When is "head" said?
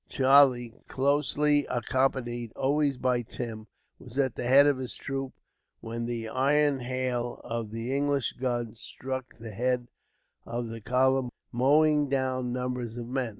4.47-4.65, 9.51-9.89